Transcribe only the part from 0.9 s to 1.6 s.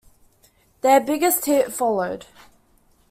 biggest